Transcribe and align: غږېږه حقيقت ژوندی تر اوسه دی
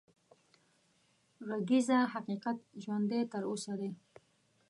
غږېږه 1.47 1.99
حقيقت 2.13 2.57
ژوندی 2.83 3.21
تر 3.31 3.43
اوسه 3.49 3.73
دی 3.79 3.89